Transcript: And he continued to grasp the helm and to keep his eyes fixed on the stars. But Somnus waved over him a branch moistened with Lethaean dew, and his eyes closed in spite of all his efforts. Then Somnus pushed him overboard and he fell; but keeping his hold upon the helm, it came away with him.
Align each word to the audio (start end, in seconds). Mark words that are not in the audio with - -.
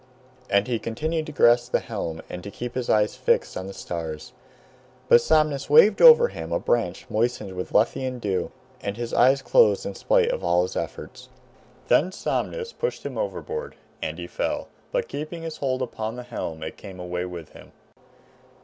And 0.49 0.65
he 0.65 0.79
continued 0.79 1.27
to 1.27 1.31
grasp 1.31 1.71
the 1.71 1.79
helm 1.79 2.23
and 2.27 2.41
to 2.43 2.49
keep 2.49 2.73
his 2.73 2.89
eyes 2.89 3.15
fixed 3.15 3.55
on 3.55 3.67
the 3.67 3.71
stars. 3.73 4.33
But 5.07 5.21
Somnus 5.21 5.69
waved 5.69 6.01
over 6.01 6.29
him 6.29 6.51
a 6.51 6.59
branch 6.59 7.05
moistened 7.07 7.53
with 7.53 7.71
Lethaean 7.71 8.17
dew, 8.17 8.51
and 8.81 8.97
his 8.97 9.13
eyes 9.13 9.43
closed 9.43 9.85
in 9.85 9.93
spite 9.93 10.31
of 10.31 10.43
all 10.43 10.63
his 10.63 10.75
efforts. 10.75 11.29
Then 11.87 12.11
Somnus 12.11 12.73
pushed 12.73 13.05
him 13.05 13.15
overboard 13.15 13.75
and 14.01 14.17
he 14.17 14.25
fell; 14.25 14.69
but 14.91 15.07
keeping 15.07 15.43
his 15.43 15.57
hold 15.57 15.83
upon 15.83 16.15
the 16.15 16.23
helm, 16.23 16.63
it 16.63 16.77
came 16.77 16.99
away 16.99 17.25
with 17.25 17.49
him. 17.49 17.71